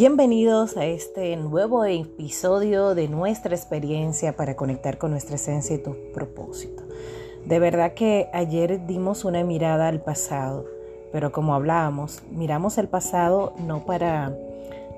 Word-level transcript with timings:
Bienvenidos 0.00 0.78
a 0.78 0.86
este 0.86 1.36
nuevo 1.36 1.84
episodio 1.84 2.94
de 2.94 3.06
nuestra 3.06 3.54
experiencia 3.54 4.34
para 4.34 4.56
conectar 4.56 4.96
con 4.96 5.10
nuestra 5.10 5.34
esencia 5.34 5.76
y 5.76 5.82
tu 5.82 5.94
propósito. 6.14 6.84
De 7.44 7.58
verdad 7.58 7.92
que 7.92 8.30
ayer 8.32 8.86
dimos 8.86 9.26
una 9.26 9.44
mirada 9.44 9.88
al 9.88 10.00
pasado, 10.00 10.64
pero 11.12 11.32
como 11.32 11.54
hablábamos, 11.54 12.22
miramos 12.30 12.78
el 12.78 12.88
pasado 12.88 13.52
no 13.58 13.84
para 13.84 14.34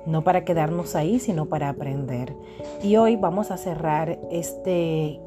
no 0.07 0.23
para 0.23 0.45
quedarnos 0.45 0.95
ahí, 0.95 1.19
sino 1.19 1.46
para 1.46 1.69
aprender. 1.69 2.37
Y 2.80 2.95
hoy 2.95 3.16
vamos 3.16 3.50
a 3.50 3.57
cerrar 3.57 4.21
este 4.30 5.19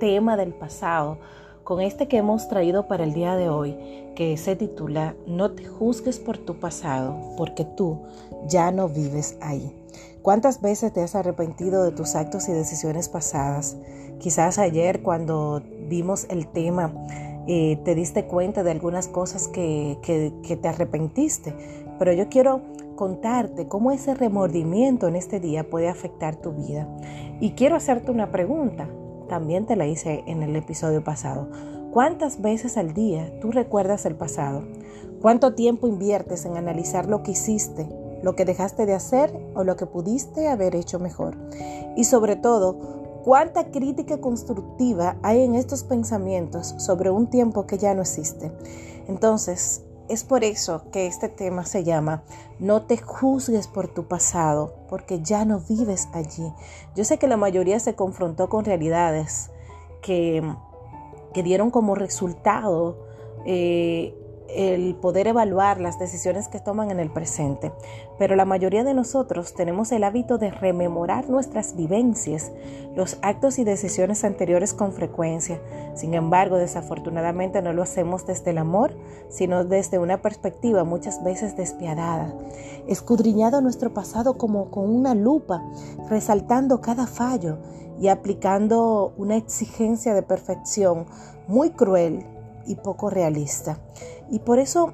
tema 0.00 0.36
del 0.36 0.52
pasado 0.52 1.16
con 1.64 1.80
este 1.80 2.08
que 2.08 2.18
hemos 2.18 2.46
traído 2.48 2.86
para 2.86 3.04
el 3.04 3.14
día 3.14 3.36
de 3.36 3.48
hoy, 3.48 3.76
que 4.14 4.36
se 4.36 4.54
titula 4.54 5.16
No 5.26 5.52
te 5.52 5.64
juzgues 5.64 6.18
por 6.18 6.38
tu 6.38 6.60
pasado, 6.60 7.18
porque 7.36 7.64
tú 7.64 8.02
ya 8.46 8.70
no 8.70 8.88
vives 8.88 9.36
ahí. 9.40 9.74
¿Cuántas 10.22 10.60
veces 10.60 10.92
te 10.92 11.02
has 11.02 11.14
arrepentido 11.14 11.82
de 11.82 11.92
tus 11.92 12.14
actos 12.14 12.48
y 12.48 12.52
decisiones 12.52 13.08
pasadas? 13.08 13.76
Quizás 14.18 14.58
ayer 14.58 15.02
cuando 15.02 15.62
vimos 15.88 16.26
el 16.28 16.46
tema 16.46 16.92
eh, 17.46 17.78
te 17.84 17.94
diste 17.94 18.26
cuenta 18.26 18.62
de 18.62 18.70
algunas 18.70 19.08
cosas 19.08 19.48
que, 19.48 19.98
que 20.02 20.56
te 20.56 20.68
arrepentiste, 20.68 21.54
pero 21.98 22.12
yo 22.12 22.28
quiero 22.28 22.62
contarte 22.94 23.68
cómo 23.68 23.90
ese 23.90 24.14
remordimiento 24.14 25.08
en 25.08 25.16
este 25.16 25.40
día 25.40 25.68
puede 25.68 25.88
afectar 25.88 26.36
tu 26.36 26.52
vida. 26.52 26.88
Y 27.40 27.52
quiero 27.52 27.76
hacerte 27.76 28.10
una 28.10 28.30
pregunta 28.30 28.88
también 29.28 29.66
te 29.66 29.76
la 29.76 29.86
hice 29.86 30.24
en 30.26 30.42
el 30.42 30.56
episodio 30.56 31.02
pasado. 31.02 31.48
¿Cuántas 31.92 32.42
veces 32.42 32.76
al 32.76 32.92
día 32.92 33.38
tú 33.40 33.52
recuerdas 33.52 34.04
el 34.06 34.16
pasado? 34.16 34.64
¿Cuánto 35.22 35.54
tiempo 35.54 35.86
inviertes 35.86 36.44
en 36.44 36.56
analizar 36.56 37.08
lo 37.08 37.22
que 37.22 37.30
hiciste, 37.30 37.88
lo 38.22 38.34
que 38.34 38.44
dejaste 38.44 38.84
de 38.84 38.94
hacer 38.94 39.32
o 39.54 39.64
lo 39.64 39.76
que 39.76 39.86
pudiste 39.86 40.48
haber 40.48 40.74
hecho 40.74 40.98
mejor? 40.98 41.36
Y 41.96 42.04
sobre 42.04 42.36
todo, 42.36 43.22
¿cuánta 43.24 43.70
crítica 43.70 44.20
constructiva 44.20 45.16
hay 45.22 45.42
en 45.42 45.54
estos 45.54 45.84
pensamientos 45.84 46.74
sobre 46.78 47.10
un 47.10 47.30
tiempo 47.30 47.66
que 47.66 47.78
ya 47.78 47.94
no 47.94 48.02
existe? 48.02 48.52
Entonces, 49.06 49.84
es 50.08 50.24
por 50.24 50.44
eso 50.44 50.82
que 50.92 51.06
este 51.06 51.28
tema 51.28 51.64
se 51.64 51.84
llama 51.84 52.22
No 52.58 52.82
te 52.82 52.96
juzgues 52.98 53.68
por 53.68 53.88
tu 53.88 54.06
pasado, 54.06 54.74
porque 54.88 55.20
ya 55.20 55.44
no 55.44 55.60
vives 55.60 56.08
allí. 56.12 56.52
Yo 56.94 57.04
sé 57.04 57.18
que 57.18 57.26
la 57.26 57.36
mayoría 57.36 57.80
se 57.80 57.94
confrontó 57.94 58.48
con 58.48 58.64
realidades 58.64 59.50
que, 60.02 60.42
que 61.32 61.42
dieron 61.42 61.70
como 61.70 61.94
resultado 61.94 62.98
eh, 63.46 64.14
el 64.48 64.94
poder 64.94 65.26
evaluar 65.26 65.80
las 65.80 65.98
decisiones 65.98 66.48
que 66.48 66.60
toman 66.60 66.90
en 66.90 67.00
el 67.00 67.10
presente, 67.10 67.72
pero 68.18 68.36
la 68.36 68.44
mayoría 68.44 68.84
de 68.84 68.94
nosotros 68.94 69.54
tenemos 69.54 69.90
el 69.92 70.04
hábito 70.04 70.38
de 70.38 70.50
rememorar 70.50 71.28
nuestras 71.28 71.76
vivencias, 71.76 72.52
los 72.94 73.18
actos 73.22 73.58
y 73.58 73.64
decisiones 73.64 74.22
anteriores 74.22 74.74
con 74.74 74.92
frecuencia. 74.92 75.60
Sin 75.94 76.14
embargo, 76.14 76.56
desafortunadamente 76.56 77.62
no 77.62 77.72
lo 77.72 77.82
hacemos 77.82 78.26
desde 78.26 78.50
el 78.50 78.58
amor, 78.58 78.96
sino 79.28 79.64
desde 79.64 79.98
una 79.98 80.22
perspectiva 80.22 80.84
muchas 80.84 81.24
veces 81.24 81.56
despiadada, 81.56 82.34
escudriñado 82.86 83.60
nuestro 83.60 83.92
pasado 83.92 84.38
como 84.38 84.70
con 84.70 84.88
una 84.88 85.14
lupa, 85.14 85.62
resaltando 86.08 86.80
cada 86.80 87.06
fallo 87.06 87.58
y 88.00 88.08
aplicando 88.08 89.12
una 89.16 89.36
exigencia 89.36 90.14
de 90.14 90.22
perfección 90.22 91.06
muy 91.46 91.70
cruel 91.70 92.26
y 92.66 92.76
poco 92.76 93.10
realista. 93.10 93.78
Y 94.30 94.40
por 94.40 94.58
eso 94.58 94.92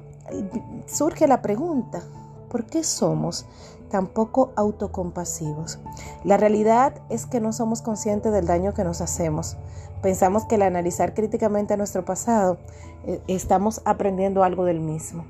surge 0.85 1.27
la 1.27 1.41
pregunta, 1.41 2.01
¿por 2.49 2.65
qué 2.65 2.83
somos 2.83 3.45
tan 3.89 4.07
poco 4.07 4.51
autocompasivos? 4.55 5.79
La 6.23 6.37
realidad 6.37 6.95
es 7.09 7.25
que 7.25 7.39
no 7.39 7.53
somos 7.53 7.81
conscientes 7.81 8.31
del 8.31 8.47
daño 8.47 8.73
que 8.73 8.83
nos 8.83 9.01
hacemos. 9.01 9.57
Pensamos 10.01 10.45
que 10.45 10.55
al 10.55 10.63
analizar 10.63 11.13
críticamente 11.13 11.77
nuestro 11.77 12.05
pasado, 12.05 12.57
eh, 13.05 13.21
estamos 13.27 13.81
aprendiendo 13.85 14.43
algo 14.43 14.65
del 14.65 14.79
mismo. 14.79 15.25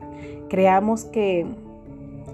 Creamos 0.50 1.06
que 1.06 1.46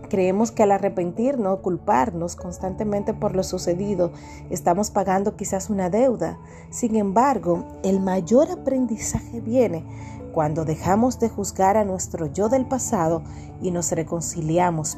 Creemos 0.09 0.51
que 0.51 0.63
al 0.63 0.71
arrepentirnos, 0.71 1.59
culparnos 1.59 2.37
constantemente 2.37 3.13
por 3.13 3.35
lo 3.35 3.43
sucedido, 3.43 4.11
estamos 4.49 4.89
pagando 4.89 5.35
quizás 5.35 5.69
una 5.69 5.89
deuda. 5.89 6.37
Sin 6.69 6.95
embargo, 6.95 7.65
el 7.83 7.99
mayor 7.99 8.49
aprendizaje 8.49 9.41
viene 9.41 9.83
cuando 10.33 10.65
dejamos 10.65 11.19
de 11.19 11.29
juzgar 11.29 11.77
a 11.77 11.83
nuestro 11.83 12.27
yo 12.27 12.49
del 12.49 12.65
pasado 12.65 13.23
y 13.61 13.71
nos 13.71 13.91
reconciliamos 13.91 14.97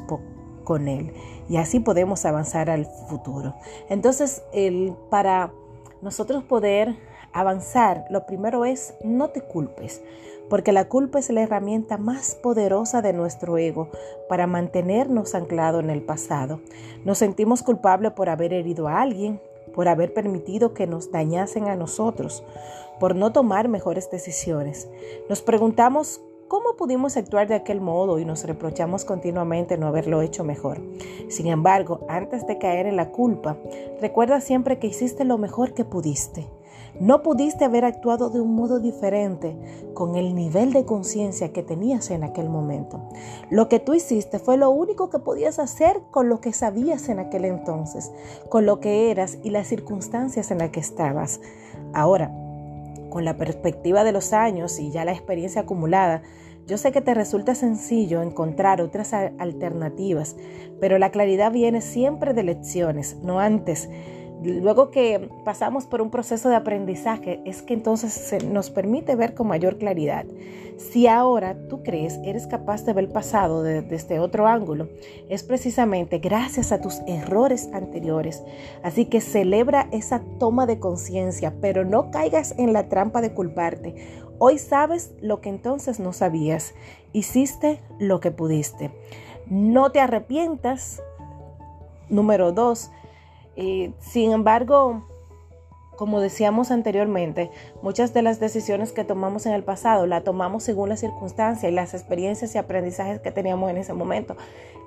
con 0.64 0.88
él. 0.88 1.12
Y 1.48 1.56
así 1.56 1.80
podemos 1.80 2.24
avanzar 2.24 2.70
al 2.70 2.86
futuro. 3.08 3.54
Entonces, 3.88 4.42
para 5.10 5.52
nosotros 6.02 6.44
poder 6.44 6.96
avanzar, 7.32 8.04
lo 8.10 8.26
primero 8.26 8.64
es 8.64 8.94
no 9.04 9.28
te 9.28 9.40
culpes, 9.40 10.02
porque 10.48 10.72
la 10.72 10.88
culpa 10.88 11.18
es 11.18 11.30
la 11.30 11.42
herramienta 11.42 11.96
más 11.96 12.34
poderosa 12.34 13.02
de 13.02 13.12
nuestro 13.12 13.56
ego 13.56 13.88
para 14.28 14.46
mantenernos 14.46 15.34
anclado 15.34 15.80
en 15.80 15.90
el 15.90 16.02
pasado. 16.02 16.60
Nos 17.04 17.18
sentimos 17.18 17.62
culpables 17.62 18.12
por 18.12 18.28
haber 18.28 18.52
herido 18.52 18.88
a 18.88 19.00
alguien, 19.00 19.40
por 19.74 19.88
haber 19.88 20.12
permitido 20.14 20.74
que 20.74 20.86
nos 20.86 21.10
dañasen 21.10 21.68
a 21.68 21.76
nosotros, 21.76 22.42
por 22.98 23.16
no 23.16 23.32
tomar 23.32 23.68
mejores 23.68 24.10
decisiones. 24.10 24.88
Nos 25.28 25.42
preguntamos 25.42 26.20
cómo 26.48 26.74
pudimos 26.76 27.16
actuar 27.16 27.46
de 27.46 27.54
aquel 27.54 27.80
modo 27.80 28.18
y 28.18 28.24
nos 28.24 28.44
reprochamos 28.44 29.04
continuamente 29.04 29.78
no 29.78 29.86
haberlo 29.86 30.20
hecho 30.20 30.42
mejor. 30.42 30.80
Sin 31.28 31.46
embargo, 31.46 32.00
antes 32.08 32.46
de 32.46 32.58
caer 32.58 32.86
en 32.86 32.96
la 32.96 33.10
culpa, 33.12 33.56
recuerda 34.00 34.40
siempre 34.40 34.78
que 34.78 34.88
hiciste 34.88 35.24
lo 35.24 35.38
mejor 35.38 35.74
que 35.74 35.84
pudiste. 35.84 36.48
No 37.00 37.22
pudiste 37.22 37.64
haber 37.64 37.86
actuado 37.86 38.28
de 38.28 38.42
un 38.42 38.54
modo 38.54 38.78
diferente 38.78 39.56
con 39.94 40.16
el 40.16 40.34
nivel 40.34 40.74
de 40.74 40.84
conciencia 40.84 41.50
que 41.50 41.62
tenías 41.62 42.10
en 42.10 42.22
aquel 42.24 42.50
momento. 42.50 43.00
Lo 43.48 43.70
que 43.70 43.80
tú 43.80 43.94
hiciste 43.94 44.38
fue 44.38 44.58
lo 44.58 44.70
único 44.70 45.08
que 45.08 45.18
podías 45.18 45.58
hacer 45.58 46.02
con 46.10 46.28
lo 46.28 46.42
que 46.42 46.52
sabías 46.52 47.08
en 47.08 47.18
aquel 47.18 47.46
entonces, 47.46 48.12
con 48.50 48.66
lo 48.66 48.80
que 48.80 49.10
eras 49.10 49.38
y 49.42 49.48
las 49.48 49.66
circunstancias 49.66 50.50
en 50.50 50.58
las 50.58 50.70
que 50.70 50.80
estabas. 50.80 51.40
Ahora, 51.94 52.30
con 53.08 53.24
la 53.24 53.38
perspectiva 53.38 54.04
de 54.04 54.12
los 54.12 54.34
años 54.34 54.78
y 54.78 54.90
ya 54.90 55.06
la 55.06 55.12
experiencia 55.12 55.62
acumulada, 55.62 56.20
yo 56.66 56.76
sé 56.76 56.92
que 56.92 57.00
te 57.00 57.14
resulta 57.14 57.54
sencillo 57.54 58.20
encontrar 58.20 58.82
otras 58.82 59.14
alternativas, 59.14 60.36
pero 60.80 60.98
la 60.98 61.10
claridad 61.10 61.50
viene 61.50 61.80
siempre 61.80 62.34
de 62.34 62.42
lecciones, 62.42 63.16
no 63.22 63.40
antes 63.40 63.88
luego 64.42 64.90
que 64.90 65.28
pasamos 65.44 65.86
por 65.86 66.00
un 66.00 66.10
proceso 66.10 66.48
de 66.48 66.56
aprendizaje, 66.56 67.40
es 67.44 67.62
que 67.62 67.74
entonces 67.74 68.44
nos 68.44 68.70
permite 68.70 69.14
ver 69.16 69.34
con 69.34 69.48
mayor 69.48 69.78
claridad. 69.78 70.24
Si 70.78 71.06
ahora 71.06 71.56
tú 71.68 71.82
crees 71.82 72.18
eres 72.24 72.46
capaz 72.46 72.84
de 72.84 72.94
ver 72.94 73.04
el 73.04 73.10
pasado 73.10 73.62
desde 73.62 74.18
otro 74.18 74.46
ángulo, 74.46 74.88
es 75.28 75.42
precisamente 75.42 76.18
gracias 76.18 76.72
a 76.72 76.80
tus 76.80 77.00
errores 77.06 77.68
anteriores. 77.74 78.42
Así 78.82 79.04
que 79.04 79.20
celebra 79.20 79.88
esa 79.92 80.22
toma 80.38 80.64
de 80.64 80.78
conciencia, 80.78 81.54
pero 81.60 81.84
no 81.84 82.10
caigas 82.10 82.54
en 82.56 82.72
la 82.72 82.88
trampa 82.88 83.20
de 83.20 83.34
culparte. 83.34 83.94
Hoy 84.38 84.58
sabes 84.58 85.12
lo 85.20 85.42
que 85.42 85.50
entonces 85.50 86.00
no 86.00 86.14
sabías. 86.14 86.72
Hiciste 87.12 87.82
lo 87.98 88.20
que 88.20 88.30
pudiste. 88.30 88.90
No 89.50 89.92
te 89.92 90.00
arrepientas. 90.00 91.02
Número 92.08 92.52
dos, 92.52 92.90
sin 94.00 94.32
embargo, 94.32 95.06
como 95.96 96.20
decíamos 96.20 96.70
anteriormente, 96.70 97.50
muchas 97.82 98.14
de 98.14 98.22
las 98.22 98.40
decisiones 98.40 98.92
que 98.92 99.04
tomamos 99.04 99.44
en 99.44 99.52
el 99.52 99.64
pasado 99.64 100.06
las 100.06 100.24
tomamos 100.24 100.62
según 100.62 100.88
las 100.88 101.00
circunstancias 101.00 101.70
y 101.70 101.74
las 101.74 101.92
experiencias 101.92 102.54
y 102.54 102.58
aprendizajes 102.58 103.20
que 103.20 103.30
teníamos 103.30 103.70
en 103.70 103.76
ese 103.76 103.92
momento. 103.92 104.36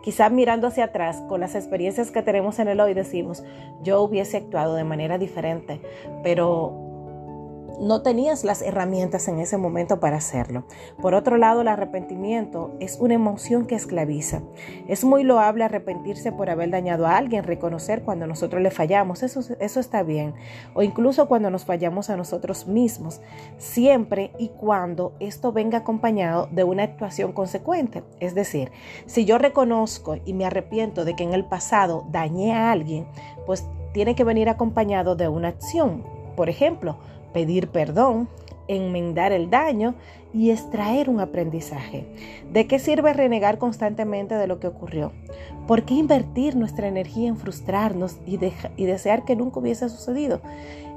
Quizás 0.01 0.31
mirando 0.31 0.68
hacia 0.68 0.86
atrás, 0.86 1.21
con 1.30 1.39
las 1.39 1.53
experiencias 1.53 2.09
que 2.09 2.24
tenemos 2.24 2.57
en 2.57 2.68
el 2.68 2.80
hoy, 2.80 2.94
decimos, 2.94 3.44
yo 3.83 4.01
hubiese 4.01 4.38
actuado 4.38 4.75
de 4.75 4.83
manera 4.83 5.18
diferente, 5.18 5.81
pero 6.24 6.93
no 7.80 8.02
tenías 8.02 8.44
las 8.44 8.62
herramientas 8.62 9.28
en 9.28 9.40
ese 9.40 9.58
momento 9.58 10.00
para 10.00 10.18
hacerlo. 10.18 10.66
Por 11.02 11.14
otro 11.14 11.38
lado, 11.38 11.62
el 11.62 11.68
arrepentimiento 11.68 12.75
es 12.80 12.98
una 13.00 13.14
emoción 13.14 13.66
que 13.66 13.75
esclaviza. 13.75 14.42
Es 14.88 15.04
muy 15.04 15.24
loable 15.24 15.64
arrepentirse 15.64 16.31
por 16.31 16.50
haber 16.50 16.70
dañado 16.70 17.08
a 17.08 17.18
alguien, 17.18 17.44
reconocer 17.44 18.04
cuando 18.04 18.28
nosotros 18.28 18.62
le 18.62 18.72
fallamos, 18.72 19.24
eso, 19.24 19.42
eso 19.60 19.80
está 19.80 20.04
bien. 20.04 20.34
O 20.74 20.84
incluso 20.84 21.28
cuando 21.28 21.50
nos 21.50 21.66
fallamos 21.66 22.10
a 22.10 22.18
nosotros 22.18 22.68
mismos, 22.68 23.22
siempre 23.58 24.31
y 24.38 24.50
cuando 24.50 25.14
esto 25.20 25.52
venga 25.52 25.80
acompañado 25.80 26.48
de 26.52 26.64
una 26.64 26.84
actuación 26.84 27.34
consecuente. 27.34 28.04
Es 28.20 28.36
decir, 28.36 28.72
si 29.06 29.25
yo 29.25 29.38
reconozco 29.38 30.18
y 30.25 30.34
me 30.34 30.46
arrepiento 30.46 31.06
de 31.06 31.16
que 31.16 31.24
en 31.24 31.34
el 31.34 31.46
pasado 31.46 32.06
dañé 32.12 32.54
a 32.54 32.72
alguien, 32.72 33.08
pues 33.46 33.66
tiene 33.94 34.16
que 34.16 34.24
venir 34.24 34.50
acompañado 34.50 35.16
de 35.16 35.28
una 35.28 35.50
acción. 35.50 36.04
Por 36.36 36.50
ejemplo, 36.50 36.98
pedir 37.33 37.68
perdón, 37.69 38.30
enmendar 38.68 39.31
el 39.31 39.50
daño 39.50 39.95
y 40.33 40.50
extraer 40.50 41.09
un 41.09 41.19
aprendizaje. 41.19 42.07
¿De 42.51 42.65
qué 42.68 42.80
sirve 42.80 43.13
renegar 43.13 43.57
constantemente 43.57 44.35
de 44.35 44.47
lo 44.47 44.59
que 44.59 44.68
ocurrió? 44.68 45.12
¿Por 45.68 45.83
qué 45.83 45.94
invertir 45.94 46.56
nuestra 46.56 46.88
energía 46.88 47.30
en 47.30 47.38
frustrarnos 47.38 48.18
y, 48.25 48.38
desear 48.38 49.25
que 49.25 49.35
nunca 49.35 49.59
hubiese 49.59 49.89
sucedido? 49.89 50.41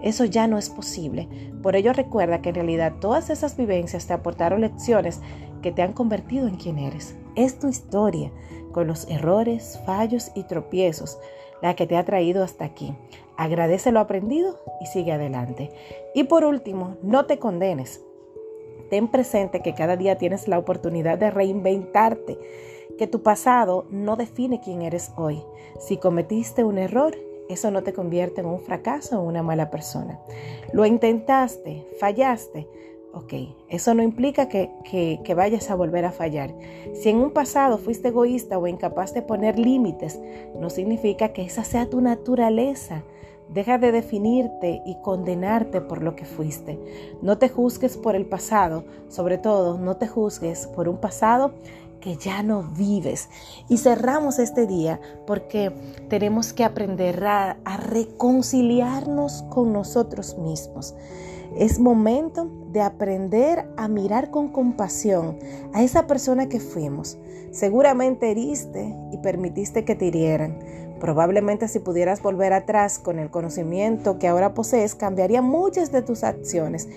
Eso 0.02 0.24
ya 0.24 0.46
no 0.46 0.58
es 0.58 0.70
posible. 0.70 1.28
Por 1.62 1.76
ello 1.76 1.92
recuerda 1.92 2.40
que 2.40 2.50
en 2.50 2.56
realidad 2.56 2.94
todas 3.00 3.30
esas 3.30 3.56
vivencias 3.56 4.06
te 4.06 4.12
aportaron 4.12 4.60
lecciones 4.60 5.20
que 5.62 5.72
te 5.72 5.82
han 5.82 5.92
convertido 5.92 6.48
en 6.48 6.56
quien 6.56 6.78
eres. 6.78 7.16
Es 7.34 7.58
tu 7.58 7.68
historia, 7.68 8.30
con 8.72 8.86
los 8.86 9.08
errores, 9.08 9.80
fallos 9.84 10.30
y 10.34 10.44
tropiezos, 10.44 11.18
la 11.62 11.74
que 11.74 11.86
te 11.86 11.96
ha 11.96 12.04
traído 12.04 12.44
hasta 12.44 12.64
aquí. 12.64 12.94
Agradece 13.36 13.92
lo 13.92 14.00
aprendido 14.00 14.58
y 14.80 14.86
sigue 14.86 15.12
adelante. 15.12 15.70
Y 16.14 16.24
por 16.24 16.44
último, 16.44 16.96
no 17.02 17.26
te 17.26 17.38
condenes. 17.38 18.02
Ten 18.90 19.08
presente 19.08 19.60
que 19.60 19.74
cada 19.74 19.96
día 19.96 20.16
tienes 20.16 20.48
la 20.48 20.58
oportunidad 20.58 21.18
de 21.18 21.30
reinventarte, 21.30 22.38
que 22.98 23.06
tu 23.06 23.22
pasado 23.22 23.86
no 23.90 24.16
define 24.16 24.60
quién 24.60 24.82
eres 24.82 25.12
hoy. 25.16 25.42
Si 25.78 25.96
cometiste 25.96 26.64
un 26.64 26.78
error, 26.78 27.14
eso 27.48 27.70
no 27.70 27.82
te 27.82 27.92
convierte 27.92 28.40
en 28.40 28.46
un 28.46 28.60
fracaso 28.60 29.20
o 29.20 29.24
una 29.24 29.42
mala 29.42 29.70
persona. 29.70 30.20
Lo 30.72 30.86
intentaste, 30.86 31.86
fallaste, 31.98 32.68
Ok, 33.16 33.32
eso 33.70 33.94
no 33.94 34.02
implica 34.02 34.46
que, 34.46 34.70
que, 34.84 35.34
vayas 35.34 35.70
a 35.70 35.74
volver 35.74 36.04
a 36.04 36.12
fallar. 36.12 36.54
Si 36.92 37.08
en 37.08 37.16
un 37.16 37.30
pasado 37.30 37.78
fuiste 37.78 38.08
egoísta 38.08 38.58
o 38.58 38.66
incapaz 38.66 39.14
de 39.14 39.22
poner 39.22 39.58
límites, 39.58 40.20
no 40.60 40.68
significa 40.68 41.32
que 41.32 41.40
esa 41.40 41.64
sea 41.64 41.88
tu 41.88 42.02
naturaleza. 42.02 43.04
Deja 43.48 43.78
de 43.78 43.92
definirte 43.92 44.82
y 44.84 44.96
condenarte 45.02 45.80
por 45.80 46.02
lo 46.02 46.16
que 46.16 46.24
fuiste. 46.24 46.78
No 47.22 47.38
te 47.38 47.48
juzgues 47.48 47.96
por 47.96 48.16
el 48.16 48.26
pasado, 48.26 48.84
sobre 49.08 49.38
todo 49.38 49.78
no 49.78 49.96
te 49.96 50.08
juzgues 50.08 50.66
por 50.66 50.88
un 50.88 50.98
pasado 50.98 51.52
que 52.00 52.16
ya 52.16 52.42
no 52.42 52.62
vives. 52.62 53.28
Y 53.68 53.78
cerramos 53.78 54.38
este 54.38 54.66
día 54.66 55.00
porque 55.26 55.72
tenemos 56.08 56.52
que 56.52 56.64
aprender 56.64 57.24
a, 57.24 57.56
a 57.64 57.76
reconciliarnos 57.76 59.42
con 59.50 59.72
nosotros 59.72 60.36
mismos. 60.38 60.94
Es 61.56 61.78
momento 61.78 62.50
de 62.70 62.82
aprender 62.82 63.66
a 63.76 63.88
mirar 63.88 64.30
con 64.30 64.48
compasión 64.48 65.38
a 65.72 65.82
esa 65.82 66.06
persona 66.06 66.48
que 66.48 66.60
fuimos. 66.60 67.16
Seguramente 67.50 68.30
heriste 68.30 68.94
y 69.12 69.16
permitiste 69.18 69.84
que 69.84 69.94
te 69.94 70.06
hirieran. 70.06 70.58
Probablemente 71.00 71.68
si 71.68 71.78
pudieras 71.78 72.22
volver 72.22 72.52
atrás 72.52 72.98
con 72.98 73.18
el 73.18 73.30
conocimiento 73.30 74.18
que 74.18 74.28
ahora 74.28 74.54
posees, 74.54 74.94
cambiaría 74.94 75.42
muchas 75.42 75.92
de 75.92 76.02
tus 76.02 76.24
acciones 76.24 76.88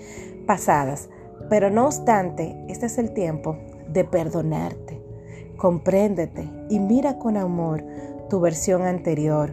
pasadas. 0.46 1.10
Pero 1.48 1.70
no 1.70 1.86
obstante, 1.86 2.56
este 2.68 2.86
es 2.86 2.98
el 2.98 3.12
tiempo 3.12 3.58
de 3.88 4.04
perdonarte. 4.04 5.00
Compréndete 5.56 6.48
y 6.70 6.78
mira 6.78 7.18
con 7.18 7.36
amor 7.36 7.84
tu 8.30 8.40
versión 8.40 8.82
anterior. 8.82 9.52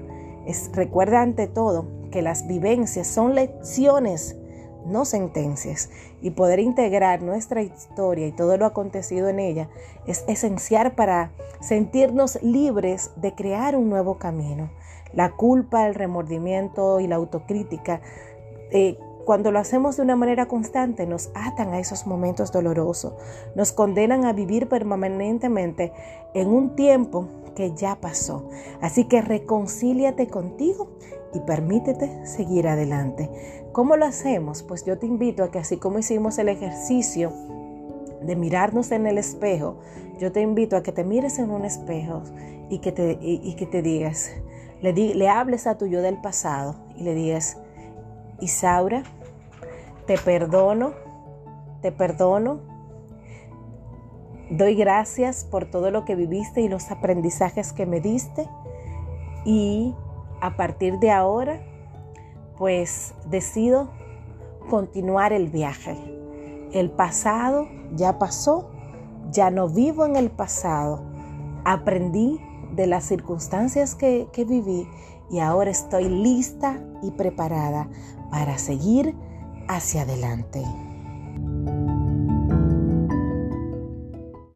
Recuerda 0.74 1.22
ante 1.22 1.48
todo 1.48 1.88
que 2.12 2.22
las 2.22 2.48
vivencias 2.48 3.08
son 3.08 3.36
lecciones 3.36 4.38
no 4.88 5.06
sentencias, 5.06 5.90
y 6.22 6.32
poder 6.32 6.60
integrar 6.60 7.22
nuestra 7.22 7.62
historia 7.62 8.28
y 8.28 8.32
todo 8.32 8.58
lo 8.58 8.66
acontecido 8.66 9.30
en 9.30 9.40
ella 9.40 9.70
es 10.06 10.24
esencial 10.28 10.94
para 10.94 11.32
sentirnos 11.60 12.42
libres 12.42 13.12
de 13.16 13.36
crear 13.36 13.76
un 13.76 13.90
nuevo 13.90 14.18
camino. 14.18 14.70
La 15.14 15.32
culpa, 15.32 15.88
el 15.88 15.96
remordimiento 15.96 17.00
y 17.00 17.08
la 17.08 17.16
autocrítica, 17.16 18.02
eh, 18.72 18.98
cuando 19.26 19.52
lo 19.52 19.60
hacemos 19.60 19.98
de 19.98 20.04
una 20.04 20.16
manera 20.16 20.48
constante, 20.48 21.06
nos 21.06 21.32
atan 21.36 21.74
a 21.74 21.80
esos 21.80 22.08
momentos 22.08 22.52
dolorosos, 22.52 23.14
nos 23.56 23.74
condenan 23.74 24.26
a 24.26 24.32
vivir 24.32 24.70
permanentemente 24.70 25.92
en 26.34 26.48
un 26.48 26.76
tiempo 26.76 27.28
que 27.54 27.74
ya 27.76 28.00
pasó. 28.00 28.48
Así 28.82 29.06
que 29.06 29.22
reconcíliate 29.22 30.28
contigo 30.28 30.92
y 31.38 31.40
permítete 31.42 32.26
seguir 32.26 32.68
adelante. 32.68 33.30
¿Cómo 33.72 33.96
lo 33.96 34.06
hacemos? 34.06 34.64
Pues 34.64 34.84
yo 34.86 34.98
te 34.98 35.06
invito 35.06 35.44
a 35.44 35.52
que 35.52 35.60
así 35.60 35.78
como 35.78 36.00
hicimos 36.00 36.40
el 36.40 36.50
ejercicio 36.50 37.32
de 38.22 38.36
mirarnos 38.36 38.92
en 38.92 39.06
el 39.06 39.20
espejo, 39.20 39.78
yo 40.20 40.32
te 40.32 40.42
invito 40.42 40.76
a 40.76 40.82
que 40.82 40.92
te 40.92 41.04
mires 41.04 41.38
en 41.38 41.52
un 41.52 41.64
espejo 41.64 42.24
y 42.70 42.80
que 42.80 42.92
te, 42.92 43.20
y, 43.22 43.56
que 43.56 43.68
te 43.68 43.84
digas, 43.84 44.32
le, 44.82 44.94
le 44.94 45.30
hables 45.30 45.68
a 45.68 45.78
tu 45.78 45.86
yo 45.86 46.02
del 46.02 46.20
pasado 46.20 46.76
y 46.96 47.04
le 47.04 47.14
digas, 47.14 47.58
Isaura, 48.42 49.04
te 50.08 50.18
perdono, 50.18 50.94
te 51.82 51.92
perdono, 51.92 52.62
doy 54.50 54.74
gracias 54.74 55.46
por 55.46 55.66
todo 55.66 55.92
lo 55.92 56.04
que 56.04 56.16
viviste 56.16 56.62
y 56.62 56.68
los 56.68 56.90
aprendizajes 56.90 57.74
que 57.74 57.86
me 57.86 58.02
diste 58.02 58.50
y 59.46 59.94
a 60.42 60.56
partir 60.56 61.00
de 61.00 61.12
ahora 61.12 61.62
pues 62.58 63.14
decido 63.30 63.90
continuar 64.70 65.32
el 65.32 65.48
viaje. 65.50 65.96
El 66.74 66.90
pasado 66.90 67.68
ya 67.96 68.20
pasó, 68.20 68.70
ya 69.32 69.50
no 69.52 69.70
vivo 69.70 70.06
en 70.06 70.16
el 70.16 70.30
pasado. 70.30 71.04
Aprendí 71.64 72.40
de 72.76 72.88
las 72.88 73.06
circunstancias 73.06 73.96
que, 73.96 74.28
que 74.34 74.44
viví 74.44 74.88
y 75.30 75.40
ahora 75.40 75.72
estoy 75.72 76.10
lista 76.10 76.80
y 77.02 77.12
preparada 77.12 77.88
para 78.32 78.58
seguir 78.58 79.16
hacia 79.68 80.02
adelante. 80.02 80.64